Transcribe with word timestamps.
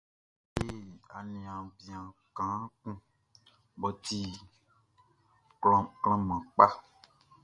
A 0.61 0.63
le 0.67 0.75
aniaan 1.19 1.65
bian 1.75 2.05
kaan 2.37 2.61
kun 2.79 2.95
mʼɔ 3.79 3.89
ti 4.05 4.19
klanman 6.01 6.41
kpaʼn. 6.53 6.73